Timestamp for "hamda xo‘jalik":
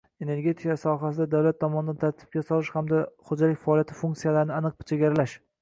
2.79-3.63